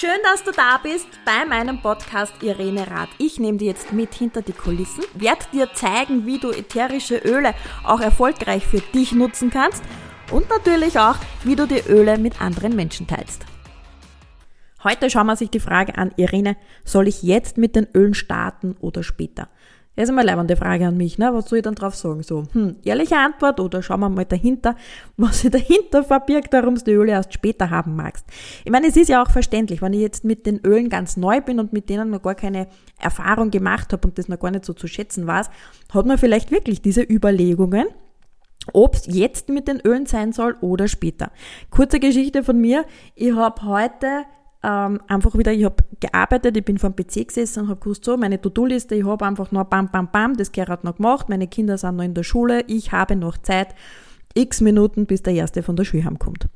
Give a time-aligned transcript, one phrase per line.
[0.00, 3.10] Schön, dass du da bist bei meinem Podcast Irene Rath.
[3.18, 7.52] Ich nehme dir jetzt mit hinter die Kulissen, werde dir zeigen, wie du ätherische Öle
[7.84, 9.82] auch erfolgreich für dich nutzen kannst
[10.30, 13.44] und natürlich auch, wie du die Öle mit anderen Menschen teilst.
[14.82, 18.78] Heute schauen wir sich die Frage an, Irene, soll ich jetzt mit den Ölen starten
[18.80, 19.50] oder später?
[20.00, 21.28] Das ist eine leibende Frage an mich, ne?
[21.34, 22.22] Was soll ich dann drauf sagen?
[22.22, 24.74] So, hm, ehrliche Antwort oder schauen wir mal dahinter,
[25.18, 28.24] was sich dahinter verbirgt, warum du die Öle erst später haben magst.
[28.64, 31.42] Ich meine, es ist ja auch verständlich, wenn ich jetzt mit den Ölen ganz neu
[31.42, 32.68] bin und mit denen noch gar keine
[32.98, 35.50] Erfahrung gemacht habe und das noch gar nicht so zu schätzen weiß,
[35.92, 37.86] hat man vielleicht wirklich diese Überlegungen,
[38.72, 41.30] ob es jetzt mit den Ölen sein soll oder später.
[41.68, 42.86] Kurze Geschichte von mir.
[43.16, 44.24] Ich habe heute
[44.62, 48.04] ähm, einfach wieder, ich habe gearbeitet, ich bin vor dem PC gesessen und habe gewusst,
[48.04, 51.48] so, meine To-Do-Liste, ich habe einfach noch bam, bam, bam, das Gerhard noch gemacht, meine
[51.48, 53.74] Kinder sind noch in der Schule, ich habe noch Zeit,
[54.34, 56.46] x Minuten, bis der Erste von der Schule heimkommt.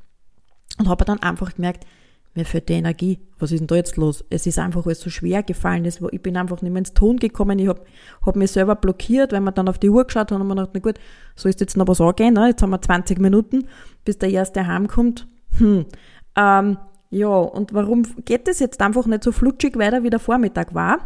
[0.78, 1.86] Und habe dann einfach gemerkt,
[2.34, 3.20] mir fehlt die Energie.
[3.38, 4.24] Was ist denn da jetzt los?
[4.28, 5.84] Es ist einfach alles so schwer gefallen.
[5.84, 7.58] Es, ich bin einfach nicht mehr ins Ton gekommen.
[7.60, 7.82] Ich habe
[8.26, 10.72] hab mich selber blockiert, weil wir dann auf die Uhr geschaut haben und man gedacht,
[10.74, 10.98] na gut,
[11.36, 12.34] so ist jetzt noch was angehen.
[12.34, 12.48] Ne?
[12.48, 13.68] Jetzt haben wir 20 Minuten,
[14.04, 15.28] bis der Erste heimkommt.
[15.58, 15.86] Hm.
[16.34, 16.78] Ähm,
[17.14, 20.98] ja, und warum geht es jetzt einfach nicht so flutschig weiter, wie der Vormittag war?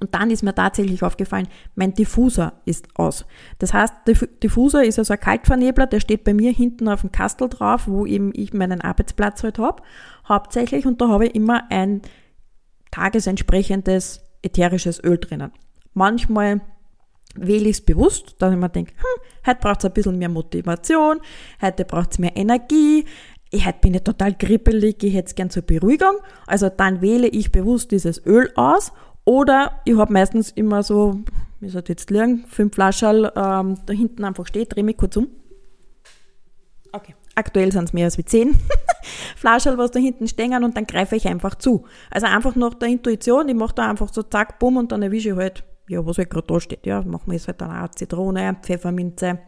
[0.00, 3.26] Und dann ist mir tatsächlich aufgefallen, mein Diffuser ist aus.
[3.58, 3.94] Das heißt,
[4.42, 8.06] Diffuser ist also ein Kaltvernebler, der steht bei mir hinten auf dem Kastel drauf, wo
[8.06, 9.82] eben ich meinen Arbeitsplatz halt habe,
[10.26, 10.86] hauptsächlich.
[10.86, 12.02] Und da habe ich immer ein
[12.90, 15.52] tagesentsprechendes ätherisches Öl drinnen.
[15.92, 16.62] Manchmal
[17.34, 20.28] wähle ich es bewusst, dass ich mir denke, hm, heute braucht es ein bisschen mehr
[20.28, 21.20] Motivation,
[21.60, 23.04] heute braucht es mehr Energie,
[23.50, 26.16] ich heute bin ich total kribbelig, ich hätte es gern zur Beruhigung.
[26.46, 28.92] Also dann wähle ich bewusst dieses Öl aus.
[29.24, 31.20] Oder ich habe meistens immer so,
[31.60, 35.28] wie soll jetzt liegen, fünf Flaschen ähm, da hinten einfach steht, drehe mich kurz um.
[36.92, 37.14] Okay.
[37.34, 38.58] Aktuell sind es mehr als wie zehn
[39.36, 41.84] Flaschen, was da hinten stehen und dann greife ich einfach zu.
[42.10, 45.30] Also einfach nach der Intuition, ich mache da einfach so zack, bumm und dann erwische
[45.30, 46.86] ich halt, ja, was halt gerade da steht.
[46.86, 49.38] Ja, machen wir jetzt halt dann auch Zitrone, Pfefferminze,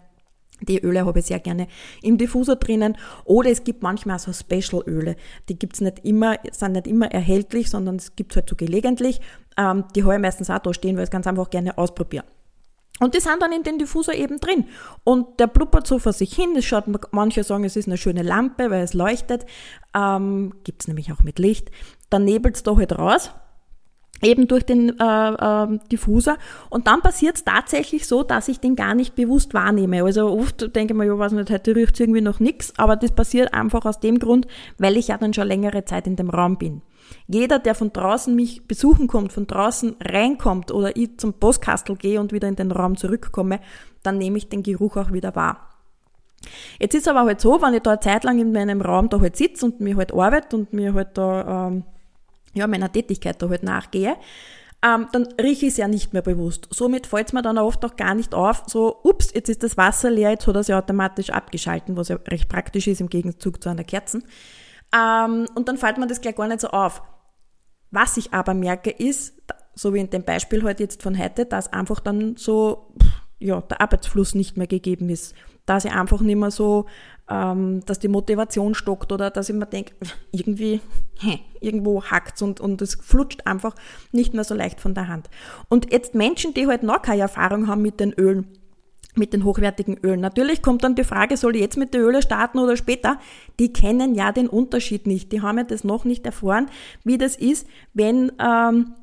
[0.63, 1.69] die Öle habe ich sehr gerne
[2.03, 2.97] im Diffuser drinnen.
[3.25, 5.17] Oder es gibt manchmal so Special-Öle.
[5.49, 9.21] Die gibt's nicht immer, sind nicht immer erhältlich, sondern es gibt's halt so gelegentlich.
[9.57, 12.25] Ähm, die habe ich meistens auch da stehen, weil ich es ganz einfach gerne ausprobiere.
[13.01, 14.67] Und die sind dann in den Diffuser eben drin.
[15.05, 16.55] Und der blubbert so vor sich hin.
[16.57, 19.47] Es schaut, manche sagen, es ist eine schöne Lampe, weil es leuchtet.
[19.95, 21.71] Ähm, gibt's nämlich auch mit Licht.
[22.11, 23.33] Dann nebelt's da halt raus
[24.23, 26.37] eben durch den äh, äh, Diffuser.
[26.69, 30.03] Und dann passiert es tatsächlich so, dass ich den gar nicht bewusst wahrnehme.
[30.05, 33.13] Also oft denke ich mir, ja, weiß nicht, heute riecht irgendwie noch nichts, aber das
[33.13, 34.47] passiert einfach aus dem Grund,
[34.79, 36.83] weil ich ja dann schon längere Zeit in dem Raum bin.
[37.27, 42.21] Jeder, der von draußen mich besuchen kommt, von draußen reinkommt oder ich zum Postkastel gehe
[42.21, 43.61] und wieder in den Raum zurückkomme,
[44.03, 45.69] dann nehme ich den Geruch auch wieder wahr.
[46.79, 49.21] Jetzt ist aber halt so, wenn ich da eine Zeit lang in meinem Raum da
[49.21, 51.85] halt sitze und mir halt arbeite und mir halt da ähm,
[52.55, 54.17] ja, meiner Tätigkeit da halt nachgehe,
[54.83, 56.69] ähm, dann rieche ich es ja nicht mehr bewusst.
[56.71, 59.77] Somit fällt es mir dann oft auch gar nicht auf, so, ups, jetzt ist das
[59.77, 63.63] Wasser leer, jetzt hat er sich automatisch abgeschalten, was ja recht praktisch ist im Gegenzug
[63.63, 64.25] zu einer Kerzen.
[64.95, 67.03] Ähm, und dann fällt mir das gleich gar nicht so auf.
[67.91, 69.35] Was ich aber merke ist,
[69.75, 72.95] so wie in dem Beispiel heute jetzt von heute, dass einfach dann so,
[73.39, 75.35] ja, der Arbeitsfluss nicht mehr gegeben ist.
[75.67, 76.87] Dass ich einfach nicht mehr so
[77.31, 79.95] ähm, dass die Motivation stockt oder dass ich mir denke,
[80.33, 80.81] irgendwie,
[81.21, 83.75] hä, irgendwo hackt's und, und es flutscht einfach
[84.13, 85.31] nicht mehr so leicht von der Hand.
[85.69, 88.47] Und jetzt Menschen, die halt noch keine Erfahrung haben mit den Ölen,
[89.15, 90.21] mit den hochwertigen Ölen.
[90.21, 93.19] Natürlich kommt dann die Frage, soll ich jetzt mit den Ölen starten oder später?
[93.59, 95.33] Die kennen ja den Unterschied nicht.
[95.33, 96.69] Die haben ja das noch nicht erfahren,
[97.05, 98.95] wie das ist, wenn, ähm,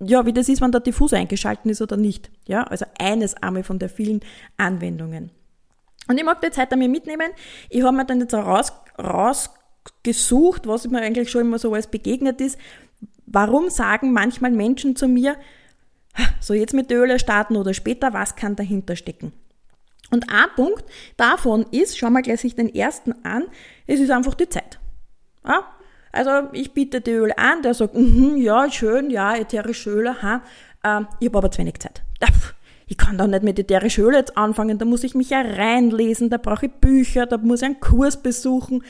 [0.00, 2.30] ja, wie das ist, wenn der Diffuser eingeschalten ist oder nicht.
[2.46, 4.20] Ja, also eines einmal von der vielen
[4.56, 5.30] Anwendungen.
[6.08, 7.30] Und ich mag die Zeit mir mitnehmen.
[7.68, 11.86] Ich habe mir dann jetzt auch raus, rausgesucht, was mir eigentlich schon immer so alles
[11.86, 12.58] begegnet ist.
[13.26, 15.36] Warum sagen manchmal Menschen zu mir,
[16.40, 19.32] so jetzt mit der Öle starten oder später, was kann dahinter stecken?
[20.10, 20.84] Und ein Punkt
[21.18, 23.44] davon ist, schauen wir gleich sich den ersten an,
[23.86, 24.78] es ist einfach die Zeit.
[25.44, 25.64] Ja?
[26.12, 30.22] Also ich biete die Öle an, der sagt, mm -hmm, ja, schön, ja, ätherische Öle,
[30.22, 30.42] ha,
[30.82, 32.02] äh, ich habe aber zu wenig Zeit
[32.88, 36.30] ich kann da nicht mit ätherischen Öl jetzt anfangen, da muss ich mich ja reinlesen,
[36.30, 38.82] da brauche ich Bücher, da muss ich einen Kurs besuchen.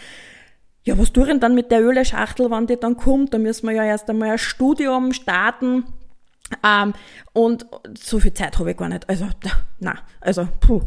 [0.85, 3.35] Ja, was tue ich denn dann mit der Öleschachtel, wann die dann kommt?
[3.35, 5.85] Da müssen wir ja erst einmal ein Studium starten.
[6.65, 6.95] Ähm,
[7.33, 7.67] und
[7.99, 9.09] so viel Zeit habe ich gar nicht.
[9.09, 9.27] Also,
[9.81, 10.81] na, also, puh,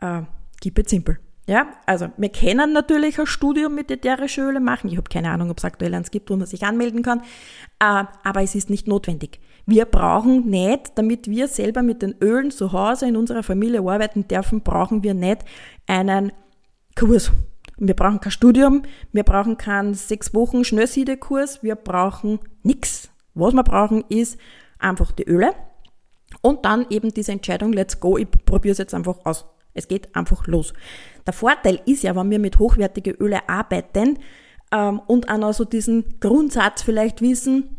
[0.00, 0.22] äh,
[0.60, 1.18] keep it simple.
[1.46, 4.88] Ja, also wir können natürlich ein Studium mit ätherischen Öle machen.
[4.90, 7.20] Ich habe keine Ahnung, ob es aktuell eins gibt, wo man sich anmelden kann,
[7.78, 9.40] äh, aber es ist nicht notwendig.
[9.70, 14.26] Wir brauchen nicht, damit wir selber mit den Ölen zu Hause in unserer Familie arbeiten
[14.26, 15.44] dürfen, brauchen wir nicht
[15.86, 16.32] einen
[16.96, 17.30] Kurs
[17.76, 18.82] Wir brauchen kein Studium,
[19.12, 23.10] wir brauchen keinen sechs Wochen Schnellsiedekurs, wir brauchen nichts.
[23.34, 24.38] Was wir brauchen ist
[24.78, 25.50] einfach die Öle
[26.40, 29.44] und dann eben diese Entscheidung, let's go, ich probiere es jetzt einfach aus.
[29.74, 30.72] Es geht einfach los.
[31.26, 34.18] Der Vorteil ist ja, wenn wir mit hochwertigen Öle arbeiten
[34.72, 37.77] ähm, und auch noch so diesen Grundsatz vielleicht wissen,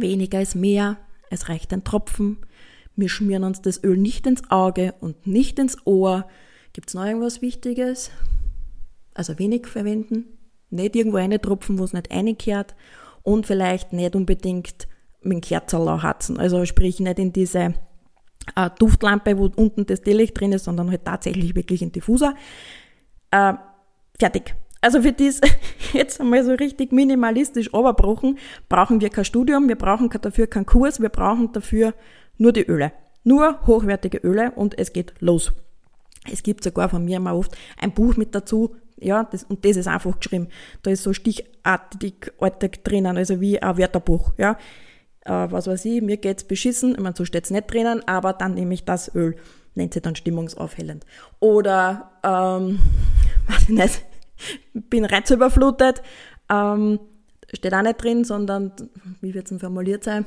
[0.00, 0.98] weniger ist mehr,
[1.30, 2.38] es reicht ein Tropfen,
[2.96, 6.26] wir schmieren uns das Öl nicht ins Auge und nicht ins Ohr.
[6.72, 8.10] Gibt es noch irgendwas Wichtiges?
[9.14, 10.24] Also wenig verwenden,
[10.70, 12.74] nicht irgendwo eine Tropfen, wo es nicht reinkehrt
[13.22, 14.88] und vielleicht nicht unbedingt
[15.22, 16.38] mit dem Kerzerlau hatzen.
[16.38, 17.74] Also sprich nicht in diese
[18.56, 22.34] äh, Duftlampe, wo unten das Teelicht drin ist, sondern halt tatsächlich wirklich in Diffuser.
[23.30, 23.54] Äh,
[24.18, 24.54] fertig.
[24.80, 25.40] Also für dies
[25.92, 28.38] jetzt einmal so richtig minimalistisch überbrochen,
[28.68, 31.94] brauchen wir kein Studium, wir brauchen dafür keinen Kurs, wir brauchen dafür
[32.36, 32.92] nur die Öle.
[33.24, 35.52] Nur hochwertige Öle und es geht los.
[36.30, 39.76] Es gibt sogar von mir mal oft ein Buch mit dazu, ja, das, und das
[39.76, 40.48] ist einfach geschrieben.
[40.82, 44.56] Da ist so stichartig artig drinnen, also wie ein Wörterbuch, ja
[45.28, 48.54] äh, was weiß ich, mir geht's beschissen, ich meine, so steht's nicht drinnen, aber dann
[48.54, 49.36] nehme ich das Öl,
[49.74, 51.04] nennt sie dann stimmungsaufhellend.
[51.38, 52.80] Oder, ähm,
[53.46, 54.04] weiß ich nicht,
[54.72, 56.02] bin reizüberflutet,
[56.48, 57.00] ähm,
[57.52, 58.72] steht auch nicht drin, sondern,
[59.20, 60.26] wie wird's denn formuliert sein?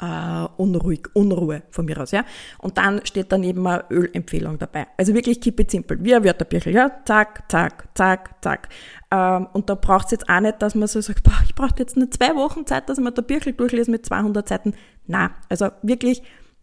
[0.00, 2.24] äh, unruhig, Unruhe von mir aus, ja.
[2.58, 4.86] Und dann steht dann eben eine Ölempfehlung dabei.
[4.96, 6.90] Also wirklich keep it simple, wie ein Wörterbüchel, ja.
[7.04, 8.68] Zack, zack, zack, zack.
[9.10, 11.74] Ähm, und da braucht es jetzt auch nicht, dass man so sagt, boah, ich brauche
[11.78, 14.74] jetzt nur zwei Wochen Zeit, dass ich mir der Büchel durchlese mit 200 Seiten.
[15.06, 16.22] Na, also wirklich,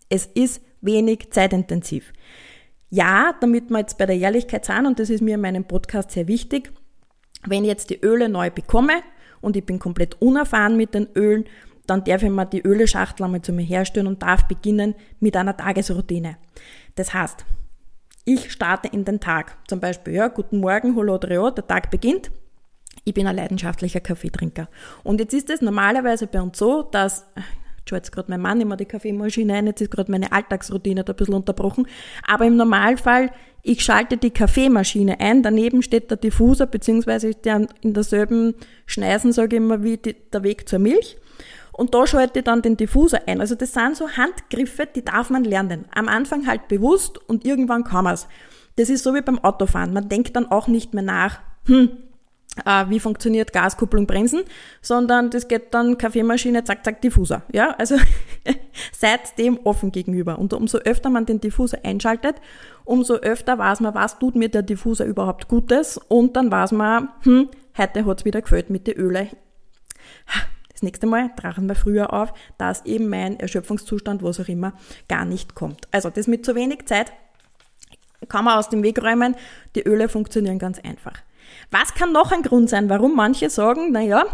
[0.09, 2.13] es ist wenig zeitintensiv.
[2.89, 6.11] Ja, damit wir jetzt bei der Ehrlichkeit sind, und das ist mir in meinem Podcast
[6.11, 6.71] sehr wichtig,
[7.45, 9.03] wenn ich jetzt die Öle neu bekomme
[9.41, 11.45] und ich bin komplett unerfahren mit den Ölen,
[11.85, 15.55] dann darf ich mir die Öleschachtel einmal zu mir herstellen und darf beginnen mit einer
[15.55, 16.37] Tagesroutine.
[16.95, 17.45] Das heißt,
[18.25, 19.57] ich starte in den Tag.
[19.67, 22.31] Zum Beispiel, ja, guten Morgen, hallo, Drio, der Tag beginnt.
[23.05, 24.67] Ich bin ein leidenschaftlicher Kaffeetrinker.
[25.03, 27.25] Und jetzt ist es normalerweise bei uns so, dass,
[27.97, 31.13] ich jetzt gerade mein Mann immer die Kaffeemaschine ein, jetzt ist gerade meine Alltagsroutine da
[31.13, 31.87] ein bisschen unterbrochen.
[32.27, 33.31] Aber im Normalfall,
[33.63, 38.55] ich schalte die Kaffeemaschine ein, daneben steht der Diffuser, beziehungsweise der in derselben
[38.85, 41.17] Schneisen, sage ich immer, wie die, der Weg zur Milch.
[41.71, 43.39] Und da schalte ich dann den Diffuser ein.
[43.39, 45.85] Also das sind so Handgriffe, die darf man lernen.
[45.95, 48.27] Am Anfang halt bewusst und irgendwann kann man es.
[48.75, 49.93] Das ist so wie beim Autofahren.
[49.93, 51.89] Man denkt dann auch nicht mehr nach, hm,
[52.65, 54.41] äh, wie funktioniert Gaskupplung, Bremsen,
[54.81, 57.43] sondern das geht dann Kaffeemaschine, zack, zack, Diffuser.
[57.51, 57.95] Ja, also
[58.91, 60.39] seid dem offen gegenüber.
[60.39, 62.35] Und umso öfter man den Diffuser einschaltet,
[62.85, 67.09] umso öfter weiß man, was tut mir der Diffuser überhaupt Gutes und dann weiß man,
[67.23, 69.29] hm, heute hat's wieder gefällt mit den Öle
[70.79, 74.71] das nächste Mal tragen wir früher auf, dass eben mein Erschöpfungszustand, was auch immer,
[75.09, 75.89] gar nicht kommt.
[75.91, 77.11] Also das mit zu wenig Zeit
[78.29, 79.35] kann man aus dem Weg räumen.
[79.75, 81.21] Die Öle funktionieren ganz einfach.
[81.71, 84.25] Was kann noch ein Grund sein, warum manche sagen, naja,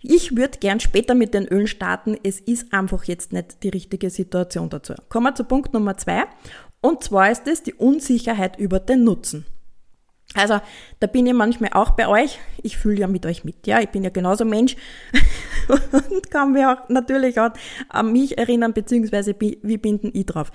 [0.00, 4.10] ich würde gern später mit den Ölen starten, es ist einfach jetzt nicht die richtige
[4.10, 4.94] Situation dazu.
[5.08, 6.24] Kommen wir zu Punkt Nummer zwei.
[6.80, 9.44] Und zwar ist es die Unsicherheit über den Nutzen.
[10.34, 10.60] Also
[11.00, 12.38] da bin ich manchmal auch bei euch.
[12.62, 13.66] Ich fühle ja mit euch mit.
[13.66, 14.76] Ja, ich bin ja genauso Mensch
[15.68, 17.50] und kann mich auch natürlich auch
[17.88, 20.52] an mich erinnern, beziehungsweise wie binden ich drauf.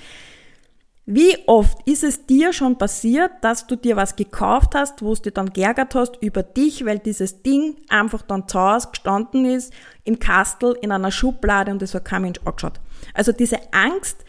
[1.06, 5.32] Wie oft ist es dir schon passiert, dass du dir was gekauft hast, wo du
[5.32, 9.74] dann geärgert hast über dich, weil dieses Ding einfach dann zu Hause gestanden ist,
[10.06, 12.80] im Kastel, in einer Schublade und das hat kein Mensch angeschaut.
[13.14, 14.24] Also diese Angst,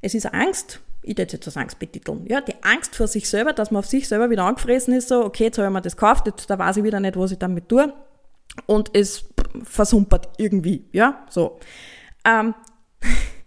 [0.00, 2.26] es ist Angst, ich würde jetzt als Angst betiteln.
[2.26, 5.24] Ja, die Angst vor sich selber, dass man auf sich selber wieder angefressen ist, so,
[5.24, 7.38] okay, jetzt habe ich mir das gekauft, jetzt da weiß ich wieder nicht, was ich
[7.38, 7.92] damit tue.
[8.66, 9.24] Und es
[9.62, 11.60] versumpert irgendwie, ja, so.
[12.24, 12.54] Ähm,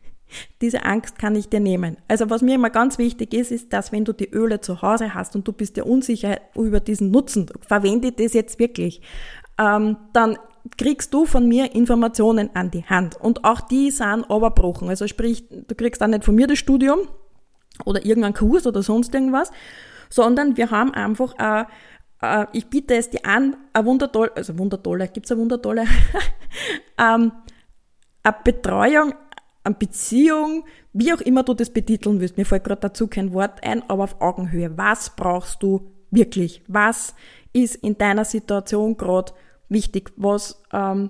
[0.61, 1.97] diese Angst kann ich dir nehmen.
[2.07, 5.13] Also was mir immer ganz wichtig ist, ist, dass wenn du die Öle zu Hause
[5.13, 9.01] hast und du bist dir unsicher über diesen Nutzen, verwende das jetzt wirklich,
[9.59, 10.37] ähm, dann
[10.77, 13.19] kriegst du von mir Informationen an die Hand.
[13.19, 14.89] Und auch die sind überbrochen.
[14.89, 17.07] Also sprich, du kriegst dann nicht von mir das Studium,
[17.85, 19.51] oder irgendein Kurs oder sonst irgendwas,
[20.09, 21.65] sondern wir haben einfach, äh,
[22.21, 25.85] äh, ich biete es dir an, eine wundertolle, also wundertolle, gibt's eine wundertolle,
[26.97, 27.31] ähm,
[28.23, 29.13] eine Betreuung,
[29.63, 32.37] eine Beziehung, wie auch immer du das betiteln willst.
[32.37, 34.77] Mir fällt gerade dazu kein Wort ein, aber auf Augenhöhe.
[34.77, 36.61] Was brauchst du wirklich?
[36.67, 37.15] Was
[37.53, 39.33] ist in deiner Situation gerade
[39.69, 40.11] wichtig?
[40.17, 41.09] Was ähm,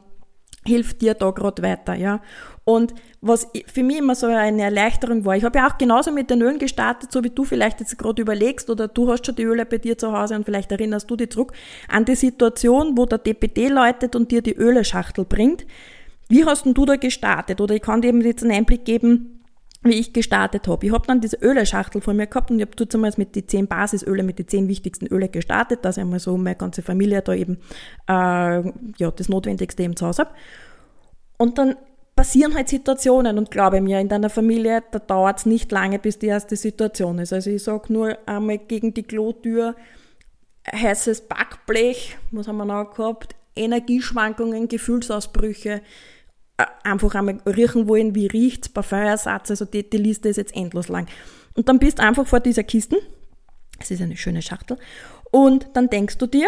[0.66, 2.22] hilft dir da gerade weiter, ja?
[2.66, 6.30] Und was für mich immer so eine Erleichterung war, ich habe ja auch genauso mit
[6.30, 9.44] den Ölen gestartet, so wie du vielleicht jetzt gerade überlegst oder du hast schon die
[9.44, 11.52] Öle bei dir zu Hause und vielleicht erinnerst du dich zurück
[11.90, 15.66] an die Situation, wo der DPD läutet und dir die Öleschachtel bringt.
[16.34, 17.62] Wie hast denn du da gestartet?
[17.62, 19.44] Oder ich kann dir eben jetzt einen Einblick geben,
[19.84, 20.84] wie ich gestartet habe.
[20.84, 23.68] Ich habe dann diese Öleschachtel vor mir gehabt und ich habe damals mit die zehn
[23.68, 27.36] Basisöle, mit den zehn wichtigsten Öle gestartet, dass ich einmal so meine ganze Familie da
[27.36, 27.60] eben
[28.08, 28.14] äh,
[28.98, 30.32] ja, das Notwendigste eben zu Hause habe.
[31.38, 31.76] Und dann
[32.16, 36.18] passieren halt Situationen und glaube mir, in deiner Familie, da dauert es nicht lange, bis
[36.18, 37.32] die erste Situation ist.
[37.32, 39.76] Also ich sage nur einmal gegen die Klotür,
[40.72, 45.82] heißes Backblech, was haben wir noch gehabt, Energieschwankungen, Gefühlsausbrüche,
[46.84, 51.08] einfach einmal riechen wollen, wie riecht's, Parfümersatz, also die, die Liste ist jetzt endlos lang.
[51.56, 52.98] Und dann bist du einfach vor dieser Kisten,
[53.80, 54.78] es ist eine schöne Schachtel,
[55.32, 56.48] und dann denkst du dir,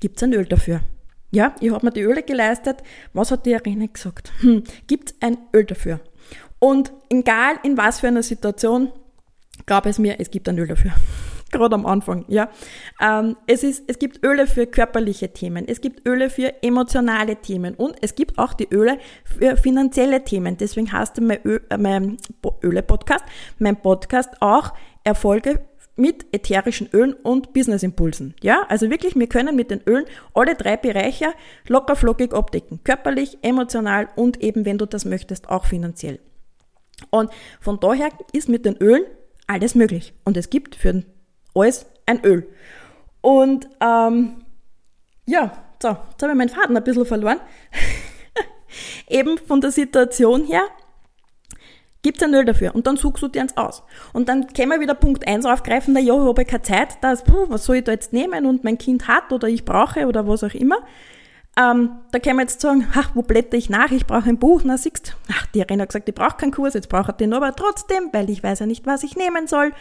[0.00, 0.80] gibt's ein Öl dafür?
[1.30, 2.82] Ja, ich habe mir die Öle geleistet.
[3.12, 4.32] Was hat die Irene gesagt?
[4.40, 6.00] Hm, gibt ein Öl dafür?
[6.58, 8.90] Und egal in was für einer Situation,
[9.66, 10.92] gab es mir, es gibt ein Öl dafür.
[11.50, 12.50] Gerade am Anfang, ja.
[13.00, 17.74] Ähm, es, ist, es gibt Öle für körperliche Themen, es gibt Öle für emotionale Themen
[17.74, 20.58] und es gibt auch die Öle für finanzielle Themen.
[20.58, 22.18] Deswegen heißt mein, Ö, äh, mein
[22.62, 23.24] Öle-Podcast,
[23.58, 24.74] mein Podcast auch
[25.04, 25.60] Erfolge
[25.96, 28.34] mit ätherischen Ölen und Business-Impulsen.
[28.42, 31.32] Ja, also wirklich, wir können mit den Ölen alle drei Bereiche
[31.66, 32.80] locker flockig abdecken.
[32.84, 36.20] Körperlich, emotional und eben, wenn du das möchtest, auch finanziell.
[37.10, 39.04] Und von daher ist mit den Ölen
[39.46, 40.12] alles möglich.
[40.24, 41.02] Und es gibt für
[41.54, 42.48] alles ein Öl.
[43.20, 44.44] Und ähm,
[45.26, 45.52] ja,
[45.82, 47.40] so, jetzt habe ich meinen Faden ein bisschen verloren.
[49.08, 50.62] eben von der Situation her
[52.02, 53.82] Gibt ein Öl dafür und dann suchst du dir eins aus.
[54.12, 57.24] Und dann können wir wieder Punkt 1 aufgreifen, na ja, ich habe keine Zeit, das,
[57.24, 60.28] puh, was soll ich da jetzt nehmen und mein Kind hat oder ich brauche oder
[60.28, 60.76] was auch immer.
[61.58, 64.62] Ähm, da können wir jetzt sagen, ach, wo blätter ich nach, ich brauche ein Buch,
[64.64, 67.32] na siehst ach, die Arena hat gesagt, ich brauche keinen Kurs, jetzt brauche ich den
[67.32, 69.72] aber trotzdem, weil ich weiß ja nicht, was ich nehmen soll.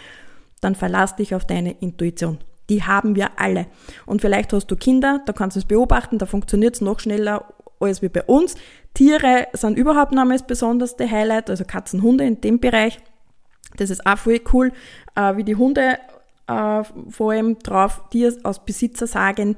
[0.61, 2.39] Dann verlass dich auf deine Intuition.
[2.69, 3.67] Die haben wir alle.
[4.05, 7.45] Und vielleicht hast du Kinder, da kannst du es beobachten, da funktioniert es noch schneller
[7.79, 8.55] als wie bei uns.
[8.93, 12.99] Tiere sind überhaupt noch das besonderste Highlight, also Katzen, Hunde in dem Bereich.
[13.77, 14.71] Das ist auch voll cool,
[15.15, 15.99] äh, wie die Hunde
[16.47, 19.55] äh, vor allem drauf, die aus Besitzer sagen,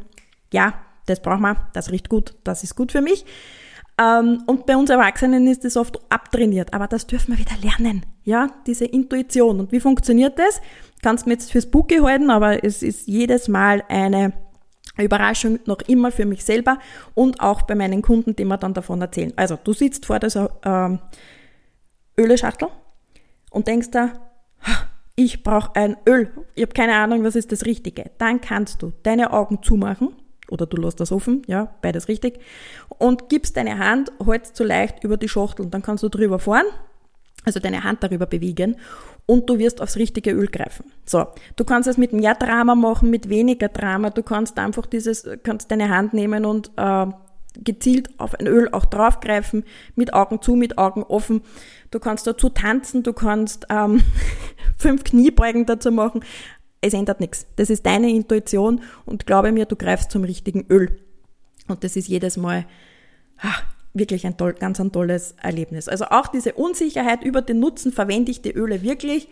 [0.51, 0.73] ja,
[1.05, 3.25] das brauchen wir, das riecht gut, das ist gut für mich.
[3.99, 8.05] Ähm, und bei uns Erwachsenen ist das oft abtrainiert, aber das dürfen wir wieder lernen,
[8.23, 9.59] ja, diese Intuition.
[9.59, 10.61] Und wie funktioniert das?
[11.03, 14.33] Kannst du mir jetzt fürs Buch halten, aber es ist jedes Mal eine
[14.97, 16.77] Überraschung noch immer für mich selber
[17.13, 19.33] und auch bei meinen Kunden, die mir dann davon erzählen.
[19.35, 20.99] Also du sitzt vor dieser ähm,
[22.17, 22.69] Öleschachtel
[23.49, 24.13] und denkst da,
[25.15, 28.11] ich brauche ein Öl, ich habe keine Ahnung, was ist das Richtige.
[28.17, 30.15] Dann kannst du deine Augen zumachen
[30.49, 32.39] oder du lässt das offen, ja, beides richtig,
[32.97, 36.39] und gibst deine Hand, hältst so leicht über die Schachtel und dann kannst du drüber
[36.39, 36.65] fahren,
[37.45, 38.75] also deine Hand darüber bewegen
[39.25, 40.91] und du wirst aufs richtige Öl greifen.
[41.05, 44.09] So, du kannst es mit mehr Drama machen, mit weniger Drama.
[44.09, 47.05] Du kannst einfach dieses, kannst deine Hand nehmen und äh,
[47.63, 49.63] gezielt auf ein Öl auch draufgreifen,
[49.95, 51.41] mit Augen zu, mit Augen offen.
[51.91, 54.01] Du kannst dazu tanzen, du kannst ähm,
[54.77, 56.21] fünf Kniebeugen dazu machen.
[56.81, 57.45] Es ändert nichts.
[57.57, 61.00] Das ist deine Intuition und glaube mir, du greifst zum richtigen Öl.
[61.67, 62.65] Und das ist jedes Mal
[63.38, 65.88] ach, wirklich ein toll, ganz ein tolles Erlebnis.
[65.88, 69.27] Also auch diese Unsicherheit über den Nutzen, verwende ich die Öle wirklich?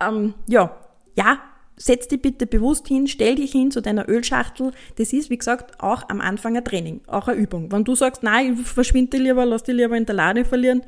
[0.00, 0.76] Ähm, ja,
[1.16, 1.38] ja,
[1.76, 4.72] setz dich bitte bewusst hin, stell dich hin zu deiner Ölschachtel.
[4.96, 7.70] Das ist, wie gesagt, auch am Anfang ein Training, auch eine Übung.
[7.70, 10.82] Wenn du sagst, nein, ich verschwinde lieber, lass dich lieber in der Lade verlieren,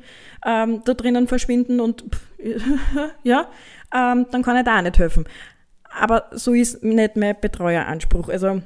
[0.45, 2.03] ähm, da drinnen verschwinden und
[3.23, 3.49] ja,
[3.93, 5.25] ähm, dann kann ich da auch nicht helfen.
[5.89, 8.61] Aber so ist nicht mein Betreueranspruch, also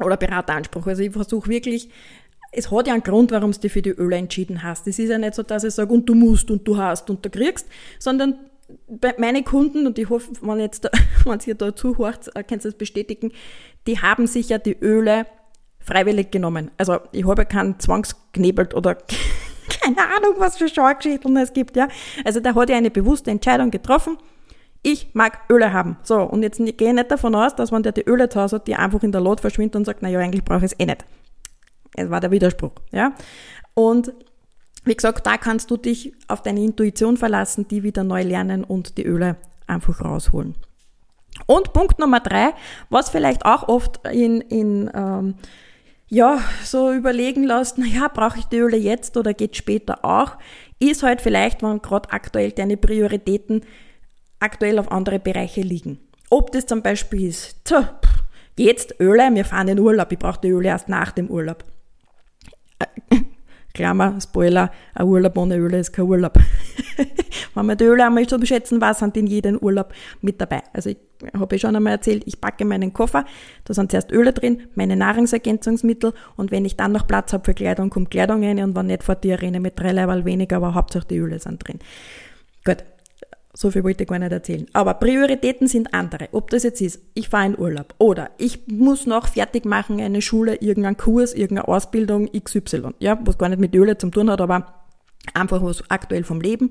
[0.00, 0.86] oder Berateranspruch.
[0.86, 1.88] Also ich versuche wirklich
[2.52, 4.86] es hat ja einen Grund, warum du dich für die Öle entschieden hast.
[4.86, 7.24] Es ist ja nicht so, dass ich sage, und du musst und du hast und
[7.24, 7.66] du kriegst,
[7.98, 8.38] sondern
[9.18, 10.88] meine Kunden, und ich hoffe, wenn jetzt,
[11.24, 13.32] wenn ihr da zuhört, äh, könnt ihr das bestätigen,
[13.86, 15.26] die haben sich ja die Öle
[15.80, 16.70] freiwillig genommen.
[16.76, 18.94] Also ich habe keinen Zwangsknebelt oder
[19.82, 21.88] keine Ahnung, was für Schaugeschichten es gibt, ja.
[22.24, 24.18] Also da hat er eine bewusste Entscheidung getroffen.
[24.90, 25.98] Ich mag Öle haben.
[26.02, 28.56] So, und jetzt gehe ich nicht davon aus, dass wenn der die Öle zu Hause
[28.56, 30.86] hat, die einfach in der Lot verschwindet und sagt, naja, eigentlich brauche ich es eh
[30.86, 31.04] nicht.
[31.94, 33.12] Es war der Widerspruch, ja.
[33.74, 34.14] Und
[34.84, 38.96] wie gesagt, da kannst du dich auf deine Intuition verlassen, die wieder neu lernen und
[38.96, 40.54] die Öle einfach rausholen.
[41.44, 42.54] Und Punkt Nummer drei,
[42.88, 45.34] was vielleicht auch oft in, in ähm,
[46.08, 50.38] ja, so überlegen lässt, naja, brauche ich die Öle jetzt oder geht später auch,
[50.78, 53.62] ist halt vielleicht, wenn gerade aktuell deine Prioritäten
[54.40, 55.98] aktuell auf andere Bereiche liegen.
[56.30, 57.98] Ob das zum Beispiel ist, tja,
[58.58, 61.64] jetzt Öle, wir fahren in Urlaub, ich brauche die Öle erst nach dem Urlaub.
[63.74, 66.38] Klammer, Spoiler, ein Urlaub ohne Öle ist kein Urlaub.
[67.54, 70.62] Wenn man die Öle einmal so beschätzen, was sind in jedem Urlaub mit dabei.
[70.72, 70.98] Also ich
[71.32, 73.24] habe ich schon einmal erzählt, ich packe meinen Koffer,
[73.64, 77.54] da sind zuerst Öle drin, meine Nahrungsergänzungsmittel und wenn ich dann noch Platz habe für
[77.54, 80.74] Kleidung, kommt Kleidung rein und wenn nicht, fährt die Arena mit drei Level weniger, aber
[80.74, 81.78] hauptsächlich die Öle sind drin.
[82.64, 82.84] Gut,
[83.58, 84.66] so viel wollte ich gar nicht erzählen.
[84.72, 86.28] Aber Prioritäten sind andere.
[86.30, 90.22] Ob das jetzt ist, ich fahre in Urlaub oder ich muss noch fertig machen eine
[90.22, 92.90] Schule, irgendeinen Kurs, irgendeine Ausbildung XY.
[93.00, 94.74] Ja, was gar nicht mit Öle zu tun hat, aber
[95.34, 96.68] einfach was aktuell vom Leben.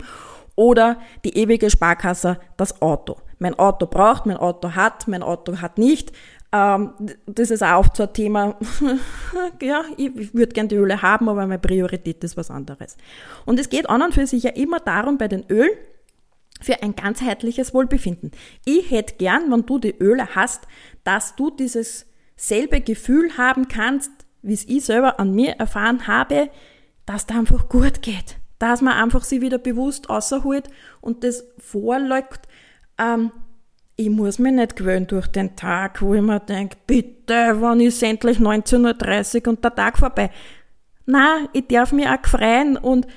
[0.56, 3.18] Oder die ewige Sparkasse, das Auto.
[3.38, 6.14] Mein Auto braucht, mein Auto hat, mein Auto hat nicht.
[6.54, 6.92] Ähm,
[7.26, 8.56] das ist auch oft so ein Thema,
[9.62, 12.96] ja, ich würde gerne die Öle haben, aber meine Priorität ist was anderes.
[13.46, 15.76] Und es geht an und für sich ja immer darum bei den Ölen,
[16.62, 18.32] für ein ganzheitliches Wohlbefinden.
[18.66, 20.68] Ich hätte gern, wenn du die Öle hast,
[21.04, 24.12] dass du dieses selbe Gefühl haben kannst,
[24.42, 26.50] wie es ich selber an mir erfahren habe,
[27.06, 28.38] dass da einfach gut geht.
[28.60, 30.70] Dass man einfach sie wieder bewusst außerholt
[31.02, 32.48] und das vorlegt,
[32.98, 33.32] ähm,
[34.00, 38.02] ich muss mich nicht gewöhnen durch den Tag, wo ich mir denke, bitte, wann ist
[38.04, 40.30] endlich 19.30 Uhr und der Tag vorbei.
[41.06, 43.08] Na, ich darf mich auch freuen und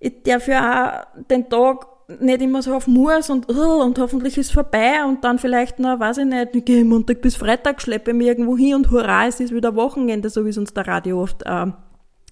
[0.00, 1.86] ich darf ja auch den Tag
[2.18, 6.00] nicht immer so auf Muss und, oh, und hoffentlich ist vorbei und dann vielleicht noch,
[6.00, 9.40] weiß ich nicht, ich gehe Montag bis Freitag, schleppe mich irgendwo hin und hurra, es
[9.40, 11.66] ist wieder Wochenende, so wie es uns der Radio oft äh,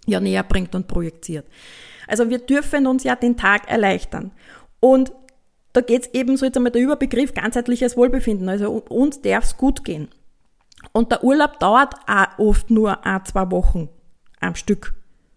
[0.06, 1.46] ja näher bringt und projiziert.
[2.08, 4.32] Also wir dürfen uns ja den Tag erleichtern.
[4.80, 5.12] Und
[5.72, 8.48] da geht es eben so jetzt einmal der Überbegriff ganzheitliches Wohlbefinden.
[8.48, 10.08] Also uns darf es gut gehen.
[10.92, 13.88] Und der Urlaub dauert auch oft nur ein, zwei Wochen
[14.40, 14.94] am Stück.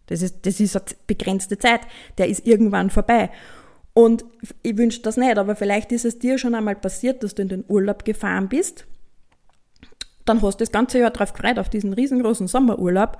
[0.08, 1.82] Das ist, das ist eine begrenzte Zeit.
[2.18, 3.30] Der ist irgendwann vorbei.
[3.94, 4.24] Und
[4.64, 7.50] ich wünsche das nicht, aber vielleicht ist es dir schon einmal passiert, dass du in
[7.50, 8.86] den Urlaub gefahren bist.
[10.26, 13.18] Dann hast du das ganze Jahr drauf gefreut, auf diesen riesengroßen Sommerurlaub.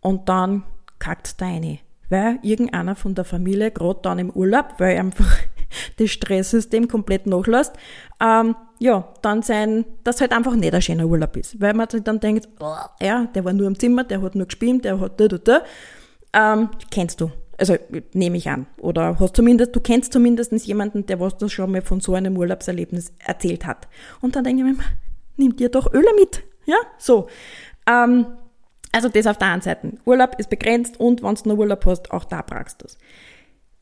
[0.00, 0.64] Und dann
[0.98, 1.78] kackt deine.
[2.08, 5.38] Weil irgendeiner von der Familie gerade dann im Urlaub, weil einfach
[5.98, 7.72] das Stresssystem komplett nachlässt,
[8.20, 11.60] ähm, ja, dann sein, dass halt einfach nicht ein schöner Urlaub ist.
[11.60, 14.84] Weil man dann denkt, oh, ja, der war nur im Zimmer, der hat nur gespielt,
[14.84, 15.62] der hat da, da, da.
[16.34, 17.30] Ähm, kennst du.
[17.58, 17.76] Also
[18.12, 18.66] nehme ich an.
[18.78, 22.36] Oder hast zumindest, du kennst zumindest jemanden, der was das schon mal von so einem
[22.36, 23.88] Urlaubserlebnis erzählt hat.
[24.20, 24.84] Und dann denke ich mir,
[25.36, 26.42] nimm dir doch Öle mit.
[26.64, 27.28] Ja, so.
[27.86, 28.26] Ähm,
[28.92, 29.92] also das auf der einen Seite.
[30.04, 32.98] Urlaub ist begrenzt und wenn du noch Urlaub hast, auch da brauchst du es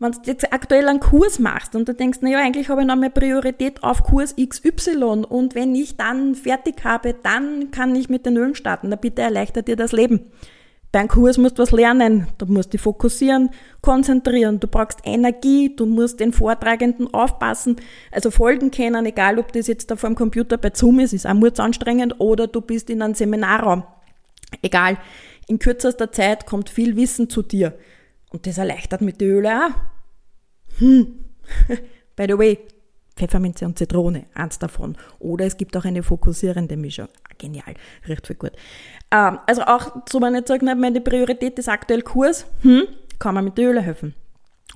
[0.01, 2.97] wenn du jetzt aktuell einen Kurs machst und du denkst, naja, eigentlich habe ich noch
[2.97, 8.25] mehr Priorität auf Kurs XY und wenn ich dann fertig habe, dann kann ich mit
[8.25, 8.89] den Ölen starten.
[8.89, 10.33] Na bitte erleichtert dir das Leben.
[10.93, 13.51] Beim Kurs musst du was lernen, du musst dich fokussieren,
[13.81, 17.77] konzentrieren, du brauchst Energie, du musst den Vortragenden aufpassen,
[18.11, 21.27] also folgen können, egal ob das jetzt da vor dem Computer bei Zoom ist, ist
[21.27, 23.85] auch anstrengend, oder du bist in einem Seminarraum.
[24.63, 24.99] Egal,
[25.47, 27.79] in kürzester Zeit kommt viel Wissen zu dir.
[28.31, 30.79] Und das erleichtert mit den Öle auch.
[30.79, 31.25] Hm.
[32.17, 32.59] By the way,
[33.17, 34.97] Pfefferminze und Zitrone, eins davon.
[35.19, 37.09] Oder es gibt auch eine fokussierende Mischung.
[37.25, 37.75] Ah, genial,
[38.09, 38.53] riecht viel gut.
[39.11, 42.85] Ähm, also auch, man nicht sagt, meine Priorität ist aktuell Kurs, hm,
[43.19, 44.15] kann man mit den Öle helfen.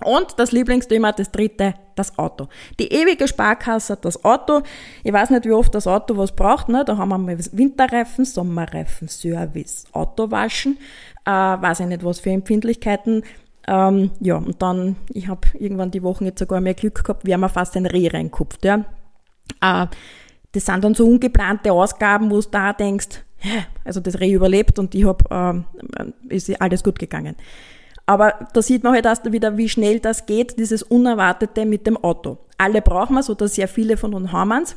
[0.02, 2.48] Und das Lieblingsthema, das dritte, das Auto.
[2.80, 4.62] Die ewige Sparkasse, das Auto.
[5.04, 6.68] Ich weiß nicht, wie oft das Auto was braucht.
[6.68, 6.84] Ne?
[6.84, 10.78] Da haben wir mal Winterreifen, Sommerreifen, Service, Autowaschen.
[11.24, 13.22] Äh, weiß ich nicht, was für Empfindlichkeiten
[13.66, 17.35] ähm, ja, und dann, ich habe irgendwann die Wochen jetzt sogar mehr Glück gehabt, wir
[17.35, 18.64] haben fast ein Reh reinkupft.
[18.64, 18.85] Ja.
[19.61, 19.87] Äh,
[20.53, 23.24] das sind dann so ungeplante Ausgaben, wo du da denkst,
[23.85, 25.64] also das Reh überlebt und ich habe,
[26.31, 27.37] äh, ist alles gut gegangen.
[28.07, 31.96] Aber da sieht man halt erst wieder, wie schnell das geht, dieses Unerwartete mit dem
[31.96, 32.38] Auto.
[32.59, 34.77] Alle brauchen wir oder sehr viele von uns haben es.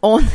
[0.00, 0.26] Und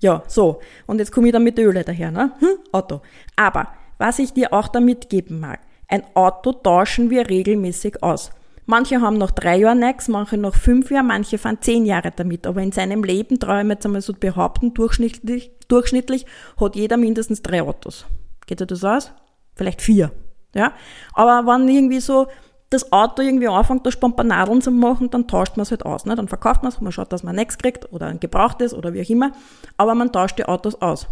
[0.00, 0.60] ja, so.
[0.86, 2.32] Und jetzt komme ich dann mit Öle daher, ne?
[2.40, 3.02] Hm, Auto.
[3.36, 8.30] Aber was ich dir auch damit geben mag, ein Auto tauschen wir regelmäßig aus.
[8.66, 12.46] Manche haben noch drei Jahre nichts, manche noch fünf Jahre, manche fahren zehn Jahre damit.
[12.46, 16.24] Aber in seinem Leben, traue ich mir jetzt einmal so behaupten, durchschnittlich, durchschnittlich
[16.58, 18.06] hat jeder mindestens drei Autos.
[18.46, 19.12] Geht dir das aus?
[19.54, 20.12] Vielleicht vier.
[20.54, 20.72] Ja?
[21.12, 22.28] Aber wenn irgendwie so
[22.70, 26.06] das Auto irgendwie anfängt, da Spompanadeln zu machen, dann tauscht man es halt aus.
[26.06, 26.14] Ne?
[26.16, 29.02] Dann verkauft man es, man schaut, dass man nichts kriegt oder ein gebrauchtes oder wie
[29.02, 29.32] auch immer.
[29.76, 31.06] Aber man tauscht die Autos aus.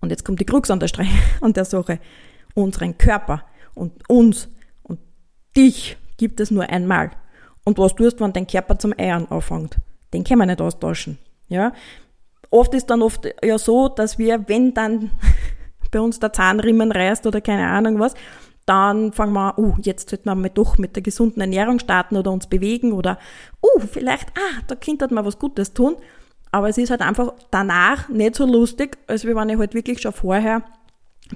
[0.00, 1.10] Und jetzt kommt die Krux an der, Strecke,
[1.42, 2.00] an der Sache
[2.54, 4.48] unseren Körper und uns
[4.82, 5.00] und
[5.56, 7.10] dich gibt es nur einmal.
[7.64, 9.76] Und was tust, wenn dein Körper zum Eiern anfängt?
[10.12, 11.18] Den kann man nicht austauschen.
[11.48, 11.72] Ja?
[12.50, 15.10] Oft ist dann oft ja so, dass wir, wenn dann
[15.90, 18.14] bei uns der Zahnriemen reißt oder keine Ahnung was,
[18.66, 22.16] dann fangen wir an, uh, jetzt sollten wir mal doch mit der gesunden Ernährung starten
[22.16, 23.18] oder uns bewegen oder,
[23.62, 25.96] uh, vielleicht, ah, da könnte man was Gutes tun.
[26.52, 30.12] Aber es ist halt einfach danach nicht so lustig, als wenn ich halt wirklich schon
[30.12, 30.62] vorher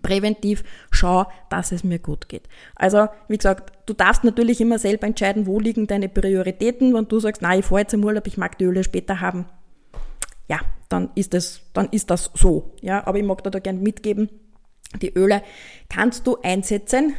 [0.03, 2.49] präventiv schau, dass es mir gut geht.
[2.75, 6.95] Also, wie gesagt, du darfst natürlich immer selber entscheiden, wo liegen deine Prioritäten.
[6.95, 9.47] Wenn du sagst, nein, ich fahre jetzt im Urlaub, ich mag die Öle später haben,
[10.49, 12.75] ja, dann ist das, dann ist das so.
[12.81, 14.29] Ja, aber ich mag dir da gerne mitgeben,
[15.01, 15.43] die Öle
[15.89, 17.15] kannst du einsetzen,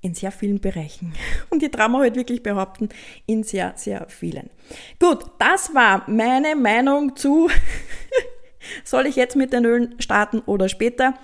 [0.00, 1.12] in sehr vielen Bereichen.
[1.50, 2.88] Und die trauen wir halt wirklich behaupten,
[3.26, 4.50] in sehr, sehr vielen.
[5.00, 7.48] Gut, das war meine Meinung zu,
[8.84, 11.14] soll ich jetzt mit den Ölen starten oder später?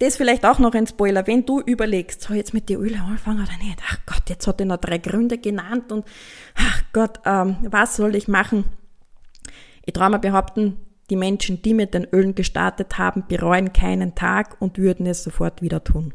[0.00, 3.00] Das vielleicht auch noch ein Spoiler, wenn du überlegst, soll ich jetzt mit den Ölen
[3.00, 3.78] anfangen oder nicht?
[3.86, 6.06] Ach Gott, jetzt hat er noch drei Gründe genannt und
[6.54, 8.64] ach Gott, ähm, was soll ich machen?
[9.84, 10.78] Ich traue mir behaupten,
[11.10, 15.60] die Menschen, die mit den Ölen gestartet haben, bereuen keinen Tag und würden es sofort
[15.60, 16.14] wieder tun.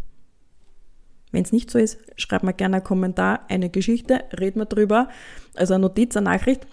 [1.32, 5.10] Wenn es nicht so ist, schreib mir gerne einen Kommentar, eine Geschichte, red mal drüber,
[5.54, 6.65] also eine Notiz, eine Nachricht.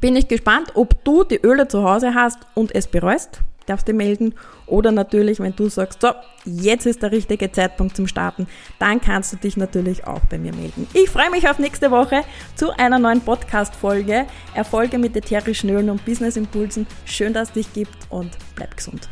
[0.00, 3.92] Bin ich gespannt, ob du die Öle zu Hause hast und es bereust darfst du
[3.92, 4.34] melden.
[4.66, 6.10] Oder natürlich, wenn du sagst, so,
[6.44, 8.46] jetzt ist der richtige Zeitpunkt zum Starten,
[8.78, 10.86] dann kannst du dich natürlich auch bei mir melden.
[10.92, 12.22] Ich freue mich auf nächste Woche
[12.54, 14.26] zu einer neuen Podcast-Folge.
[14.54, 16.86] Erfolge mit ätherischen Ölen und Business-Impulsen.
[17.04, 19.08] Schön, dass es dich gibt und bleib gesund.